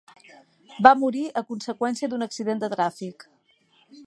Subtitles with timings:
[0.87, 3.29] Va morir a conseqüència d'un accident de tràfic.